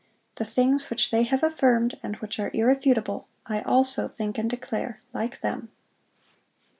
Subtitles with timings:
[0.37, 4.99] The things which they have affirmed, and which are irrefutable, I also think and declare,
[5.13, 5.69] like them."